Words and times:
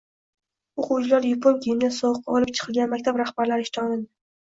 O‘quvchilari 0.83 1.35
yupun 1.35 1.61
kiyimda 1.67 1.91
sovuqqa 2.01 2.37
olib 2.41 2.57
chiqilgan 2.59 2.93
maktab 2.97 3.25
rahbarlari 3.27 3.71
ishdan 3.71 3.89
olindi 3.97 4.09